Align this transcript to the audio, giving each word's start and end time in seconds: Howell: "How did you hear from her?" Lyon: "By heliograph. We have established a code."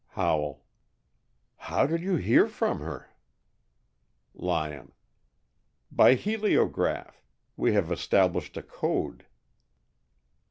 Howell: 0.15 0.65
"How 1.69 1.85
did 1.85 2.01
you 2.01 2.15
hear 2.15 2.47
from 2.47 2.79
her?" 2.79 3.11
Lyon: 4.33 4.93
"By 5.91 6.15
heliograph. 6.15 7.21
We 7.55 7.73
have 7.73 7.91
established 7.91 8.57
a 8.57 8.63
code." 8.63 9.27